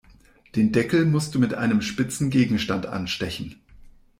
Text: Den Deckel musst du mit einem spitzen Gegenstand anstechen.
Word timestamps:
Den 0.55 0.71
Deckel 0.71 1.05
musst 1.05 1.35
du 1.35 1.39
mit 1.39 1.53
einem 1.53 1.83
spitzen 1.83 2.31
Gegenstand 2.31 2.87
anstechen. 2.87 3.61